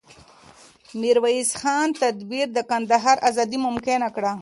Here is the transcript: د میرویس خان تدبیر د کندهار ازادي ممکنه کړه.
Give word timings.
د 0.87 0.89
میرویس 1.01 1.49
خان 1.59 1.87
تدبیر 2.03 2.47
د 2.53 2.59
کندهار 2.69 3.17
ازادي 3.29 3.57
ممکنه 3.65 4.07
کړه. 4.15 4.31